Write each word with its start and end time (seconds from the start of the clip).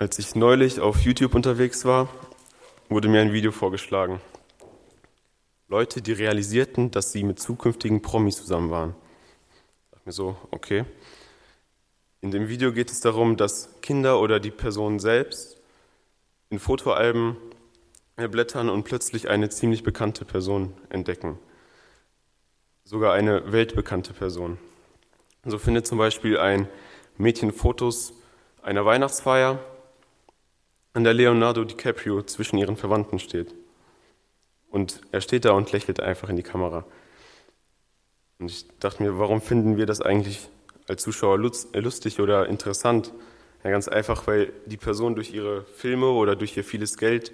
Als 0.00 0.18
ich 0.18 0.34
neulich 0.34 0.80
auf 0.80 1.02
YouTube 1.02 1.34
unterwegs 1.34 1.84
war, 1.84 2.08
wurde 2.88 3.06
mir 3.06 3.20
ein 3.20 3.34
Video 3.34 3.52
vorgeschlagen. 3.52 4.18
Leute, 5.68 6.00
die 6.00 6.12
realisierten, 6.12 6.90
dass 6.90 7.12
sie 7.12 7.22
mit 7.22 7.38
zukünftigen 7.38 8.00
Promis 8.00 8.38
zusammen 8.38 8.70
waren. 8.70 8.94
Ich 9.82 9.90
dachte 9.90 10.02
mir 10.06 10.12
so, 10.12 10.36
okay. 10.52 10.86
In 12.22 12.30
dem 12.30 12.48
Video 12.48 12.72
geht 12.72 12.90
es 12.90 13.00
darum, 13.00 13.36
dass 13.36 13.78
Kinder 13.82 14.20
oder 14.20 14.40
die 14.40 14.50
Person 14.50 15.00
selbst 15.00 15.60
in 16.48 16.58
Fotoalben 16.58 17.36
blättern 18.16 18.70
und 18.70 18.84
plötzlich 18.84 19.28
eine 19.28 19.50
ziemlich 19.50 19.82
bekannte 19.82 20.24
Person 20.24 20.72
entdecken. 20.88 21.38
Sogar 22.84 23.12
eine 23.12 23.52
weltbekannte 23.52 24.14
Person. 24.14 24.56
So 25.44 25.58
findet 25.58 25.86
zum 25.86 25.98
Beispiel 25.98 26.38
ein 26.38 26.68
Mädchen 27.18 27.52
Fotos 27.52 28.14
einer 28.62 28.86
Weihnachtsfeier, 28.86 29.58
an 30.92 31.04
der 31.04 31.14
Leonardo 31.14 31.64
DiCaprio 31.64 32.22
zwischen 32.22 32.58
ihren 32.58 32.76
Verwandten 32.76 33.18
steht. 33.18 33.54
Und 34.70 35.00
er 35.12 35.20
steht 35.20 35.44
da 35.44 35.52
und 35.52 35.72
lächelt 35.72 36.00
einfach 36.00 36.28
in 36.28 36.36
die 36.36 36.42
Kamera. 36.42 36.84
Und 38.38 38.50
ich 38.50 38.66
dachte 38.78 39.02
mir, 39.02 39.18
warum 39.18 39.40
finden 39.40 39.76
wir 39.76 39.86
das 39.86 40.00
eigentlich 40.00 40.48
als 40.88 41.02
Zuschauer 41.02 41.38
lustig 41.38 42.20
oder 42.20 42.48
interessant? 42.48 43.12
Ja, 43.62 43.70
ganz 43.70 43.88
einfach, 43.88 44.26
weil 44.26 44.52
die 44.66 44.78
Person 44.78 45.14
durch 45.14 45.34
ihre 45.34 45.64
Filme 45.64 46.08
oder 46.10 46.34
durch 46.34 46.56
ihr 46.56 46.64
vieles 46.64 46.96
Geld 46.96 47.32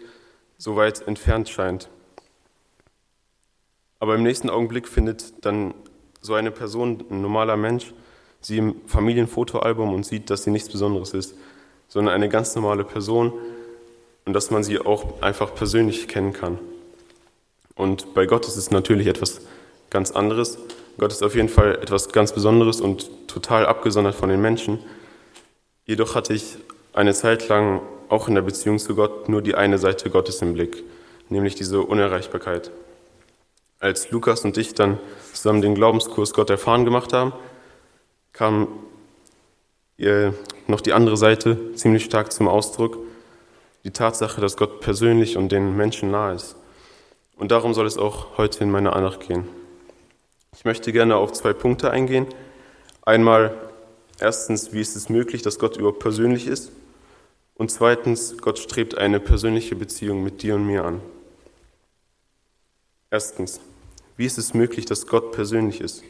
so 0.59 0.77
weit 0.77 1.07
entfernt 1.07 1.49
scheint. 1.49 1.89
Aber 4.01 4.17
im 4.17 4.23
nächsten 4.23 4.51
Augenblick 4.51 4.89
findet 4.89 5.45
dann 5.45 5.75
so 6.21 6.35
eine 6.35 6.51
Person, 6.51 7.05
ein 7.11 7.23
normaler 7.23 7.57
Mensch, 7.57 7.95
sie 8.41 8.59
im 8.59 8.87
Familienfotoalbum 8.87 9.95
und 9.95 10.05
sieht, 10.05 10.31
dass 10.31 10.45
sie 10.45 10.51
nichts 10.51 10.69
Besonderes 10.69 11.15
ist, 11.15 11.37
sondern 11.89 12.15
eine 12.15 12.29
ganz 12.29 12.55
normale 12.55 12.85
Person 12.85 13.33
und 14.25 14.33
dass 14.33 14.51
man 14.51 14.65
sie 14.65 14.79
auch 14.79 15.23
einfach 15.23 15.55
persönlich 15.55 16.09
kennen 16.09 16.33
kann. 16.33 16.59
Und 17.75 18.15
bei 18.15 18.27
Gott 18.27 18.47
ist 18.47 18.57
es 18.57 18.71
natürlich 18.71 19.07
etwas 19.07 19.43
ganz 19.91 20.11
anderes. 20.11 20.59
Gott 20.99 21.13
ist 21.13 21.23
auf 21.23 21.35
jeden 21.35 21.49
Fall 21.49 21.77
etwas 21.77 22.09
ganz 22.09 22.33
Besonderes 22.33 22.81
und 22.81 23.29
total 23.29 23.67
abgesondert 23.67 24.15
von 24.15 24.29
den 24.29 24.41
Menschen. 24.41 24.79
Jedoch 25.85 26.15
hatte 26.15 26.33
ich 26.33 26.57
eine 26.93 27.15
Zeit 27.15 27.49
lang 27.49 27.83
auch 28.09 28.29
in 28.29 28.35
der 28.35 28.43
Beziehung 28.43 28.79
zu 28.79 28.95
Gott 28.95 29.29
nur 29.29 29.43
die 29.43 29.55
eine 29.55 29.79
Seite 29.79 30.11
Gottes 30.11 30.41
im 30.43 30.55
Blick, 30.55 30.83
nämlich 31.29 31.55
diese 31.55 31.83
Unerreichbarkeit. 31.83 32.71
Als 33.79 34.11
Lukas 34.11 34.45
und 34.45 34.57
ich 34.57 34.75
dann 34.75 34.99
zusammen 35.33 35.61
den 35.61 35.75
Glaubenskurs 35.75 36.33
Gott 36.33 36.49
erfahren 36.49 36.85
gemacht 36.85 37.13
haben, 37.13 37.33
kam 38.33 38.69
noch 40.69 40.81
die 40.81 40.93
andere 40.93 41.17
Seite 41.17 41.75
ziemlich 41.75 42.05
stark 42.05 42.33
zum 42.33 42.49
Ausdruck, 42.49 42.99
die 43.85 43.91
Tatsache, 43.91 44.41
dass 44.41 44.57
Gott 44.57 44.81
persönlich 44.81 45.37
und 45.37 45.53
den 45.53 45.77
Menschen 45.77 46.11
nahe 46.11 46.35
ist. 46.35 46.57
Und 47.37 47.53
darum 47.53 47.75
soll 47.75 47.87
es 47.87 47.99
auch 47.99 48.39
heute 48.39 48.65
in 48.65 48.71
meiner 48.71 48.97
Andacht 48.97 49.21
gehen. 49.21 49.49
Ich 50.57 50.65
möchte 50.65 50.93
gerne 50.93 51.17
auf 51.17 51.33
zwei 51.33 51.53
Punkte 51.53 51.91
eingehen. 51.91 52.27
Einmal 53.03 53.55
erstens, 54.19 54.73
wie 54.73 54.81
ist 54.81 54.97
es 54.97 55.09
möglich, 55.09 55.43
dass 55.43 55.59
Gott 55.59 55.77
überhaupt 55.77 56.01
persönlich 56.01 56.47
ist? 56.47 56.73
Und 57.55 57.71
zweitens, 57.71 58.37
Gott 58.39 58.59
strebt 58.59 58.99
eine 58.99 59.21
persönliche 59.21 59.77
Beziehung 59.77 60.23
mit 60.23 60.43
dir 60.43 60.55
und 60.55 60.67
mir 60.67 60.85
an. 60.85 61.01
Erstens, 63.11 63.61
wie 64.17 64.27
ist 64.27 64.39
es 64.39 64.53
möglich, 64.55 64.87
dass 64.87 65.07
Gott 65.07 65.33
persönlich 65.33 65.81
ist? 65.81 66.03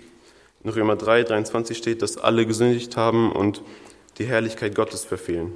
In 0.65 0.71
Römer 0.71 0.97
3, 0.97 1.25
23 1.25 1.77
steht, 1.77 2.03
dass 2.03 2.17
alle 2.17 2.47
gesündigt 2.47 2.97
haben 2.97 3.31
und 3.31 3.63
die 4.19 4.27
Herrlichkeit 4.27 4.75
Gottes 4.75 5.05
verfehlen. 5.05 5.53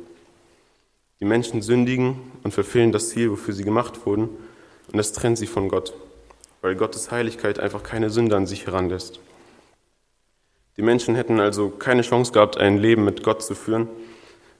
Die 1.20 1.24
Menschen 1.24 1.62
sündigen 1.62 2.18
und 2.42 2.52
verfehlen 2.52 2.92
das 2.92 3.10
Ziel, 3.10 3.30
wofür 3.30 3.54
sie 3.54 3.64
gemacht 3.64 4.06
wurden, 4.06 4.28
und 4.90 4.96
das 4.96 5.12
trennt 5.12 5.38
sie 5.38 5.46
von 5.46 5.68
Gott, 5.68 5.92
weil 6.62 6.74
Gottes 6.74 7.10
Heiligkeit 7.10 7.58
einfach 7.60 7.82
keine 7.82 8.10
Sünde 8.10 8.36
an 8.36 8.46
sich 8.46 8.66
heranlässt. 8.66 9.20
Die 10.76 10.82
Menschen 10.82 11.14
hätten 11.14 11.40
also 11.40 11.68
keine 11.68 12.02
Chance 12.02 12.32
gehabt, 12.32 12.56
ein 12.56 12.78
Leben 12.78 13.04
mit 13.04 13.22
Gott 13.22 13.42
zu 13.42 13.54
führen, 13.54 13.88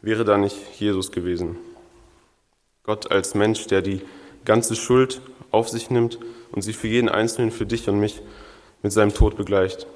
wäre 0.02 0.24
da 0.24 0.38
nicht 0.38 0.56
Jesus 0.78 1.12
gewesen. 1.12 1.56
Gott 2.82 3.10
als 3.10 3.34
Mensch, 3.34 3.66
der 3.66 3.82
die 3.82 4.02
ganze 4.44 4.76
Schuld 4.76 5.20
auf 5.50 5.68
sich 5.68 5.90
nimmt 5.90 6.18
und 6.52 6.62
sie 6.62 6.72
für 6.72 6.88
jeden 6.88 7.08
Einzelnen, 7.08 7.50
für 7.50 7.66
dich 7.66 7.88
und 7.88 8.00
mich 8.00 8.20
mit 8.82 8.92
seinem 8.92 9.14
Tod 9.14 9.36
begleicht. 9.36 9.86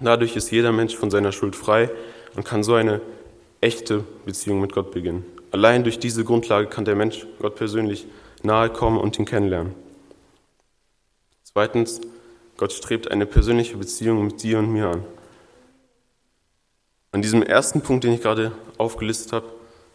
Dadurch 0.00 0.36
ist 0.36 0.50
jeder 0.50 0.72
Mensch 0.72 0.96
von 0.96 1.10
seiner 1.10 1.32
Schuld 1.32 1.56
frei 1.56 1.90
und 2.36 2.44
kann 2.44 2.62
so 2.62 2.74
eine 2.74 3.00
echte 3.60 4.04
Beziehung 4.24 4.60
mit 4.60 4.72
Gott 4.72 4.92
beginnen. 4.92 5.24
Allein 5.50 5.82
durch 5.82 5.98
diese 5.98 6.24
Grundlage 6.24 6.68
kann 6.68 6.84
der 6.84 6.94
Mensch 6.94 7.26
Gott 7.40 7.56
persönlich 7.56 8.06
nahe 8.42 8.70
kommen 8.70 8.98
und 8.98 9.18
ihn 9.18 9.24
kennenlernen. 9.24 9.74
Zweitens, 11.42 12.00
Gott 12.56 12.72
strebt 12.72 13.10
eine 13.10 13.26
persönliche 13.26 13.76
Beziehung 13.76 14.26
mit 14.26 14.42
dir 14.42 14.58
und 14.58 14.72
mir 14.72 14.88
an. 14.88 15.04
An 17.12 17.22
diesem 17.22 17.42
ersten 17.42 17.80
Punkt, 17.80 18.04
den 18.04 18.12
ich 18.12 18.20
gerade 18.20 18.52
aufgelistet 18.76 19.32
habe, 19.32 19.46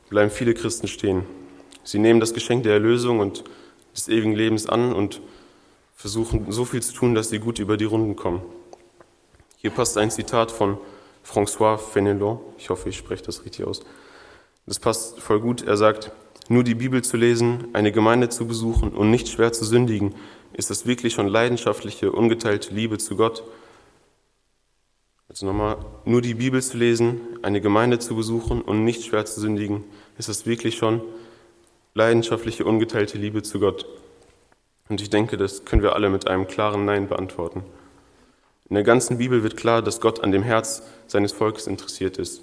bleiben 0.10 0.32
viele 0.32 0.54
Christen 0.54 0.88
stehen. 0.88 1.26
Sie 1.84 2.00
nehmen 2.00 2.20
das 2.20 2.34
Geschenk 2.34 2.64
der 2.64 2.74
Erlösung 2.74 3.20
und 3.20 3.44
des 3.94 4.08
ewigen 4.08 4.34
Lebens 4.34 4.68
an 4.68 4.94
und 4.94 5.22
versuchen 5.96 6.52
so 6.52 6.66
viel 6.66 6.82
zu 6.82 6.94
tun, 6.94 7.16
dass 7.16 7.30
sie 7.30 7.40
gut 7.40 7.60
über 7.60 7.78
die 7.78 7.86
Runden 7.86 8.16
kommen. 8.16 8.42
Hier 9.58 9.70
passt 9.70 9.98
ein 9.98 10.12
Zitat 10.12 10.52
von 10.52 10.78
François 11.24 11.78
Fenelon. 11.78 12.40
Ich 12.58 12.70
hoffe, 12.70 12.90
ich 12.90 12.98
spreche 12.98 13.24
das 13.24 13.46
richtig 13.46 13.66
aus. 13.66 13.82
Das 14.66 14.80
passt 14.80 15.20
voll 15.20 15.40
gut. 15.40 15.64
Er 15.64 15.78
sagt, 15.78 16.12
nur 16.50 16.64
die 16.64 16.76
Bibel 16.76 17.04
zu 17.04 17.18
lesen, 17.18 17.68
eine 17.74 17.92
Gemeinde 17.92 18.30
zu 18.30 18.48
besuchen 18.48 18.92
und 18.92 19.10
nicht 19.10 19.30
schwer 19.30 19.54
zu 19.54 19.66
sündigen, 19.66 20.14
ist 20.54 20.70
das 20.70 20.86
wirklich 20.86 21.14
schon 21.14 21.28
leidenschaftliche, 21.28 22.12
ungeteilte 22.12 22.74
Liebe 22.74 22.98
zu 22.98 23.16
Gott. 23.16 23.44
Also 25.30 25.46
nochmal, 25.46 25.78
nur 26.06 26.22
die 26.22 26.36
Bibel 26.36 26.62
zu 26.62 26.78
lesen, 26.78 27.22
eine 27.42 27.60
Gemeinde 27.62 27.98
zu 28.00 28.16
besuchen 28.16 28.62
und 28.62 28.84
nicht 28.84 29.04
schwer 29.04 29.26
zu 29.26 29.40
sündigen, 29.40 29.84
ist 30.18 30.30
das 30.30 30.46
wirklich 30.46 30.78
schon 30.78 31.02
leidenschaftliche, 31.96 32.66
ungeteilte 32.66 33.18
Liebe 33.18 33.42
zu 33.42 33.60
Gott. 33.60 33.86
Und 34.90 35.02
ich 35.02 35.10
denke, 35.10 35.38
das 35.38 35.66
können 35.66 35.82
wir 35.82 35.96
alle 35.96 36.10
mit 36.10 36.28
einem 36.28 36.48
klaren 36.48 36.86
Nein 36.86 37.08
beantworten. 37.08 37.64
In 38.74 38.76
der 38.76 38.84
ganzen 38.84 39.20
Bibel 39.20 39.44
wird 39.44 39.56
klar, 39.56 39.84
dass 39.84 40.02
Gott 40.02 40.24
an 40.24 40.32
dem 40.32 40.42
Herz 40.42 40.82
seines 41.06 41.32
Volkes 41.32 41.68
interessiert 41.68 42.18
ist 42.18 42.42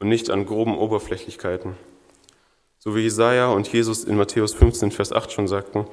und 0.00 0.08
nicht 0.08 0.28
an 0.28 0.46
groben 0.46 0.76
Oberflächlichkeiten. 0.76 1.76
So 2.80 2.96
wie 2.96 3.02
Jesaja 3.02 3.46
und 3.46 3.72
Jesus 3.72 4.02
in 4.02 4.16
Matthäus 4.16 4.52
15, 4.52 4.90
Vers 4.90 5.12
8 5.12 5.30
schon 5.30 5.46
sagten, 5.46 5.86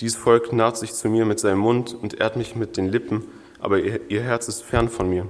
dies 0.00 0.16
Volk 0.16 0.52
naht 0.52 0.76
sich 0.76 0.92
zu 0.92 1.08
mir 1.08 1.24
mit 1.24 1.38
seinem 1.38 1.60
Mund 1.60 1.94
und 1.94 2.18
ehrt 2.18 2.34
mich 2.34 2.56
mit 2.56 2.76
den 2.76 2.88
Lippen, 2.88 3.22
aber 3.60 3.78
ihr 3.78 4.22
Herz 4.22 4.48
ist 4.48 4.64
fern 4.64 4.88
von 4.88 5.08
mir. 5.08 5.28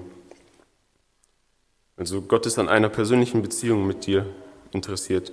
Also 1.99 2.23
Gott 2.23 2.47
ist 2.47 2.59
an 2.59 2.71
einer 2.71 2.89
persönlichen 2.89 3.43
Beziehung 3.43 3.87
mit 3.87 4.07
dir 4.07 4.25
interessiert. 4.73 5.33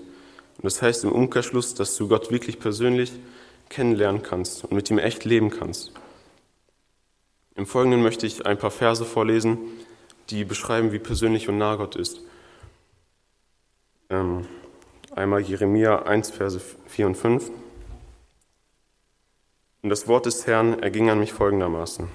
Und 0.58 0.66
das 0.66 0.82
heißt 0.82 1.06
im 1.06 1.14
Umkehrschluss, 1.14 1.76
dass 1.76 1.96
du 1.96 2.10
Gott 2.10 2.30
wirklich 2.30 2.60
persönlich 2.60 3.14
kennenlernen 3.70 4.22
kannst 4.22 4.66
und 4.66 4.74
mit 4.74 4.90
ihm 4.90 4.98
echt 4.98 5.24
leben 5.24 5.50
kannst. 5.50 5.94
Im 7.56 7.66
Folgenden 7.66 8.02
möchte 8.02 8.26
ich 8.26 8.46
ein 8.46 8.58
paar 8.58 8.72
Verse 8.72 9.06
vorlesen, 9.06 9.60
die 10.30 10.44
beschreiben, 10.44 10.92
wie 10.92 11.00
persönlich 11.00 11.50
und 11.50 11.58
nah 11.58 11.76
Gott 11.76 11.96
ist. 11.96 12.22
Ähm, 14.10 14.46
einmal 15.16 15.42
Jeremia 15.42 16.04
1, 16.04 16.32
Verse 16.32 16.60
4 16.88 17.08
und 17.08 17.16
5. 17.16 17.52
Und 19.84 19.90
das 19.90 20.08
Wort 20.08 20.26
des 20.26 20.48
Herrn 20.48 20.80
erging 20.82 21.10
an 21.10 21.20
mich 21.20 21.34
folgendermaßen. 21.34 22.08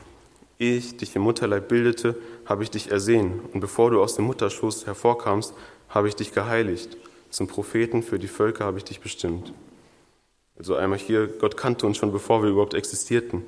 Ehe 0.58 0.76
ich 0.76 0.96
dich 0.96 1.14
im 1.14 1.22
Mutterleib 1.22 1.68
bildete, 1.68 2.16
habe 2.46 2.64
ich 2.64 2.70
dich 2.70 2.90
ersehen, 2.90 3.40
und 3.52 3.60
bevor 3.60 3.90
du 3.90 4.02
aus 4.02 4.16
dem 4.16 4.24
Mutterschoß 4.24 4.86
hervorkamst, 4.86 5.54
habe 5.88 6.08
ich 6.08 6.16
dich 6.16 6.32
geheiligt. 6.32 6.96
Zum 7.30 7.46
Propheten 7.46 8.02
für 8.02 8.18
die 8.18 8.26
Völker 8.26 8.64
habe 8.64 8.78
ich 8.78 8.84
dich 8.84 9.00
bestimmt. 9.00 9.52
Also 10.58 10.74
einmal 10.74 10.98
hier, 10.98 11.28
Gott 11.28 11.56
kannte 11.56 11.86
uns 11.86 11.98
schon, 11.98 12.10
bevor 12.10 12.42
wir 12.42 12.50
überhaupt 12.50 12.74
existierten. 12.74 13.44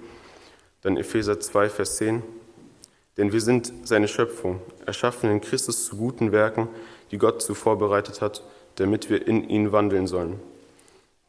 Dann 0.83 0.97
Epheser 0.97 1.41
2, 1.41 1.69
Vers 1.69 1.97
10. 1.97 2.23
Denn 3.17 3.33
wir 3.33 3.41
sind 3.41 3.73
seine 3.85 4.09
Schöpfung, 4.09 4.61
erschaffen 4.87 5.31
in 5.31 5.41
Christus 5.41 5.85
zu 5.85 5.97
guten 5.97 6.33
Werken, 6.33 6.69
die 7.11 7.19
Gott 7.19 7.43
zuvor 7.43 7.79
bereitet 7.79 8.21
hat, 8.21 8.43
damit 8.77 9.11
wir 9.11 9.27
in 9.27 9.49
ihn 9.49 9.73
wandeln 9.73 10.07
sollen. 10.07 10.41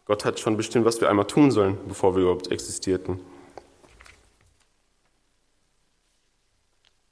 Gott 0.05 0.25
hat 0.25 0.39
schon 0.39 0.57
bestimmt, 0.57 0.85
was 0.85 1.01
wir 1.01 1.09
einmal 1.09 1.27
tun 1.27 1.51
sollen, 1.51 1.77
bevor 1.87 2.15
wir 2.15 2.23
überhaupt 2.23 2.51
existierten. 2.51 3.19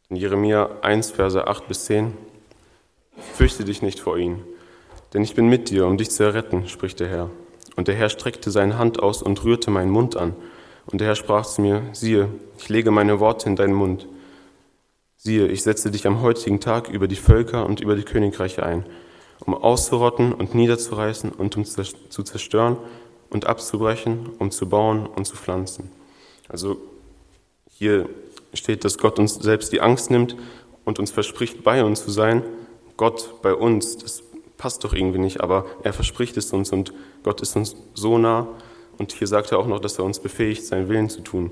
In 0.09 0.15
Jeremia 0.15 0.79
1, 0.81 1.11
Verse 1.11 1.47
8 1.47 1.67
bis 1.67 1.85
10. 1.85 2.17
Fürchte 3.35 3.63
dich 3.63 3.81
nicht 3.81 3.99
vor 3.99 4.17
ihnen, 4.17 4.43
denn 5.13 5.23
ich 5.23 5.35
bin 5.35 5.49
mit 5.49 5.69
dir, 5.69 5.85
um 5.85 5.97
dich 5.97 6.09
zu 6.09 6.23
erretten, 6.23 6.67
spricht 6.67 6.99
der 6.99 7.09
Herr. 7.09 7.29
Und 7.75 7.87
der 7.87 7.95
Herr 7.95 8.09
streckte 8.09 8.49
seine 8.49 8.77
Hand 8.77 9.01
aus 9.01 9.21
und 9.21 9.43
rührte 9.43 9.71
meinen 9.71 9.91
Mund 9.91 10.17
an. 10.17 10.35
Und 10.91 11.01
der 11.01 11.07
Herr 11.07 11.15
sprach 11.15 11.45
zu 11.45 11.61
mir, 11.61 11.83
siehe, 11.93 12.29
ich 12.57 12.69
lege 12.69 12.91
meine 12.91 13.19
Worte 13.19 13.47
in 13.47 13.55
deinen 13.55 13.73
Mund. 13.73 14.07
Siehe, 15.17 15.47
ich 15.47 15.63
setze 15.63 15.91
dich 15.91 16.07
am 16.07 16.21
heutigen 16.21 16.59
Tag 16.59 16.89
über 16.89 17.07
die 17.07 17.15
Völker 17.15 17.65
und 17.65 17.79
über 17.79 17.95
die 17.95 18.03
Königreiche 18.03 18.63
ein. 18.63 18.85
um 19.45 19.53
auszurotten 19.53 20.33
und 20.33 20.53
niederzureißen 20.53 21.31
und 21.31 21.55
um 21.57 21.65
zu 21.65 22.23
zerstören 22.23 22.77
und 23.29 23.45
abzubrechen, 23.45 24.29
um 24.37 24.51
zu 24.51 24.67
bauen 24.67 25.05
und 25.05 25.25
zu 25.25 25.35
pflanzen. 25.35 25.89
Also 26.47 26.77
hier 27.69 28.09
steht, 28.53 28.83
dass 28.83 28.97
Gott 28.97 29.19
uns 29.19 29.35
selbst 29.35 29.71
die 29.71 29.81
Angst 29.81 30.11
nimmt 30.11 30.35
und 30.83 30.99
uns 30.99 31.11
verspricht, 31.11 31.63
bei 31.63 31.83
uns 31.83 32.03
zu 32.03 32.11
sein. 32.11 32.43
Gott 32.97 33.41
bei 33.41 33.53
uns, 33.53 33.97
das 33.97 34.23
passt 34.57 34.83
doch 34.83 34.93
irgendwie 34.93 35.19
nicht, 35.19 35.41
aber 35.41 35.65
er 35.83 35.93
verspricht 35.93 36.35
es 36.35 36.51
uns 36.51 36.71
und 36.71 36.93
Gott 37.23 37.41
ist 37.41 37.55
uns 37.55 37.75
so 37.93 38.17
nah. 38.17 38.47
Und 38.99 39.13
hier 39.13 39.27
sagt 39.27 39.51
er 39.51 39.57
auch 39.57 39.65
noch, 39.65 39.79
dass 39.79 39.97
er 39.97 40.03
uns 40.05 40.19
befähigt, 40.19 40.65
seinen 40.65 40.89
Willen 40.89 41.09
zu 41.09 41.21
tun. 41.21 41.51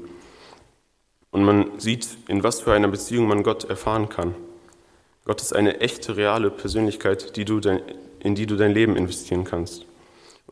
Und 1.31 1.43
man 1.43 1.79
sieht, 1.79 2.07
in 2.27 2.43
was 2.43 2.61
für 2.61 2.73
einer 2.73 2.89
Beziehung 2.89 3.27
man 3.27 3.41
Gott 3.41 3.63
erfahren 3.63 4.09
kann. 4.09 4.35
Gott 5.25 5.41
ist 5.41 5.55
eine 5.55 5.79
echte, 5.79 6.17
reale 6.17 6.51
Persönlichkeit, 6.51 7.35
die 7.35 7.45
du 7.45 7.59
dein, 7.59 7.81
in 8.19 8.35
die 8.35 8.45
du 8.45 8.57
dein 8.57 8.73
Leben 8.73 8.95
investieren 8.95 9.45
kannst. 9.45 9.85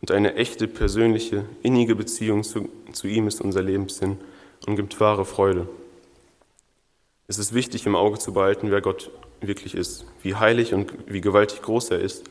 Und 0.00 0.10
eine 0.10 0.34
echte, 0.34 0.68
persönliche, 0.68 1.44
innige 1.62 1.94
Beziehung 1.94 2.42
zu, 2.42 2.68
zu 2.92 3.06
ihm 3.06 3.26
ist 3.26 3.40
unser 3.40 3.62
Lebenssinn 3.62 4.18
und 4.66 4.76
gibt 4.76 4.98
wahre 4.98 5.24
Freude. 5.24 5.68
Es 7.28 7.38
ist 7.38 7.52
wichtig, 7.54 7.86
im 7.86 7.96
Auge 7.96 8.18
zu 8.18 8.32
behalten, 8.32 8.70
wer 8.70 8.80
Gott 8.80 9.10
wirklich 9.40 9.74
ist, 9.74 10.06
wie 10.22 10.34
heilig 10.34 10.72
und 10.72 10.92
wie 11.06 11.20
gewaltig 11.20 11.60
groß 11.62 11.90
er 11.90 12.00
ist. 12.00 12.24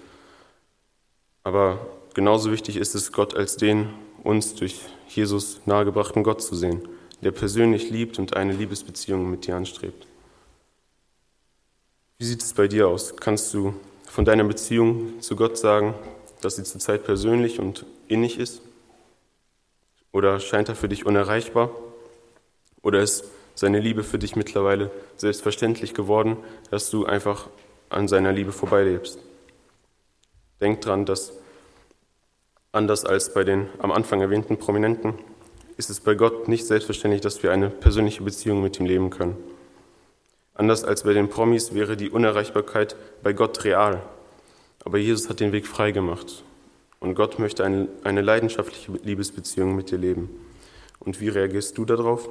Aber 1.44 1.86
genauso 2.14 2.52
wichtig 2.52 2.78
ist 2.78 2.96
es, 2.96 3.12
Gott 3.12 3.36
als 3.36 3.58
den 3.58 3.90
uns 4.26 4.56
durch 4.56 4.82
Jesus 5.08 5.62
nahegebrachten 5.66 6.24
Gott 6.24 6.42
zu 6.42 6.56
sehen, 6.56 6.88
der 7.22 7.32
persönlich 7.32 7.90
liebt 7.90 8.20
und 8.20 8.36
eine 8.36 8.54
Liebesbeziehung 8.54 9.30
mit 9.30 9.48
dir 9.48 9.56
anstrebt. 9.56 10.08
Wie 12.18 12.26
sieht 12.26 12.42
es 12.42 12.54
bei 12.54 12.68
dir 12.68 12.88
aus? 12.88 13.16
Kannst 13.18 13.54
du 13.54 13.74
von 14.06 14.26
deiner 14.26 14.44
Beziehung 14.44 15.22
zu 15.22 15.36
Gott 15.36 15.58
sagen, 15.58 15.94
dass 16.42 16.56
sie 16.56 16.64
zurzeit 16.64 17.04
persönlich 17.04 17.60
und 17.60 17.86
innig 18.08 18.40
ist? 18.40 18.62
Oder 20.12 20.40
scheint 20.40 20.70
er 20.70 20.76
für 20.76 20.90
dich 20.90 21.06
unerreichbar? 21.06 21.70
Oder 22.82 23.02
ist 23.02 23.26
seine 23.54 23.80
Liebe 23.80 24.04
für 24.04 24.20
dich 24.20 24.36
mittlerweile 24.36 24.92
selbstverständlich 25.18 25.94
geworden, 25.94 26.38
dass 26.72 26.90
du 26.90 27.06
einfach 27.06 27.50
an 27.90 28.08
seiner 28.08 28.32
Liebe 28.32 28.52
vorbeilebst? 28.52 29.20
Denk 30.62 30.82
dran, 30.82 31.06
dass 31.06 31.34
anders 32.76 33.06
als 33.06 33.34
bei 33.34 33.44
den 33.44 33.70
am 33.80 33.92
Anfang 33.92 34.22
erwähnten 34.22 34.58
Prominenten 34.58 35.14
ist 35.78 35.90
es 35.90 36.00
bei 36.00 36.16
Gott 36.16 36.48
nicht 36.48 36.66
selbstverständlich, 36.66 37.22
dass 37.22 37.44
wir 37.44 37.52
eine 37.52 37.70
persönliche 37.70 38.24
Beziehung 38.24 38.62
mit 38.62 38.80
ihm 38.80 38.86
leben 38.86 39.10
können. 39.10 39.36
Anders 40.54 40.84
als 40.84 41.04
bei 41.04 41.14
den 41.14 41.30
Promis 41.30 41.74
wäre 41.74 41.98
die 41.98 42.10
Unerreichbarkeit 42.10 42.96
bei 43.24 43.34
Gott 43.34 43.64
real. 43.66 44.02
Aber 44.86 44.98
Jesus 44.98 45.30
hat 45.30 45.40
den 45.40 45.52
Weg 45.52 45.68
frei 45.68 45.92
gemacht. 45.92 46.44
Und 47.00 47.16
Gott 47.16 47.40
möchte 47.40 47.66
eine, 47.66 47.90
eine 48.04 48.22
leidenschaftliche 48.22 48.94
Liebesbeziehung 49.04 49.76
mit 49.76 49.92
dir 49.92 49.98
leben. 49.98 50.30
Und 51.00 51.20
wie 51.20 51.30
reagierst 51.30 51.78
du 51.78 51.84
darauf? 51.84 52.30